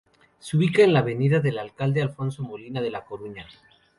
[0.39, 3.45] Se ubica en la Avenida del Alcalde Alfonso Molina de La Coruña.